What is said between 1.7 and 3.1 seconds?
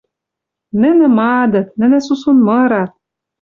нӹнӹ сусун мырат—